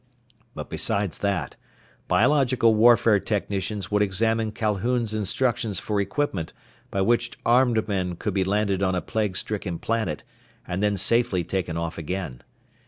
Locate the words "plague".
9.03-9.37